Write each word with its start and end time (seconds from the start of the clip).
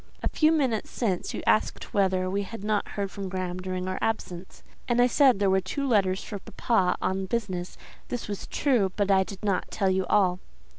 "A 0.23 0.29
few 0.29 0.51
minutes 0.51 0.89
since 0.89 1.31
you 1.31 1.43
asked 1.45 1.93
whether 1.93 2.27
we 2.27 2.41
had 2.41 2.63
not 2.63 2.87
heard 2.87 3.11
from 3.11 3.29
Graham 3.29 3.59
during 3.59 3.87
our 3.87 3.99
absence, 4.01 4.63
and 4.87 4.99
I 4.99 5.05
said 5.05 5.37
there 5.37 5.47
were 5.47 5.61
two 5.61 5.87
letters 5.87 6.23
for 6.23 6.39
papa 6.39 6.97
on 6.99 7.27
business; 7.27 7.77
this 8.07 8.27
was 8.27 8.47
true, 8.47 8.91
but 8.95 9.11
I 9.11 9.23
did 9.23 9.43
not 9.43 9.69
tell 9.69 9.91
you 9.91 10.07
all." 10.07 10.39